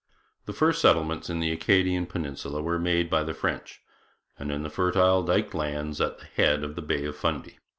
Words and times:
The 0.47 0.53
first 0.53 0.81
settlements 0.81 1.29
in 1.29 1.41
the 1.41 1.51
Acadian 1.51 2.07
peninsula 2.07 2.63
were 2.63 2.79
made 2.79 3.07
by 3.07 3.21
the 3.23 3.35
French, 3.35 3.81
in 4.39 4.63
the 4.63 4.69
fertile 4.71 5.21
diked 5.21 5.53
lands 5.53 6.01
at 6.01 6.17
the 6.17 6.25
head 6.25 6.63
of 6.63 6.73
the 6.73 6.81
Bay 6.81 7.05
of 7.05 7.15
Fundy. 7.15 7.59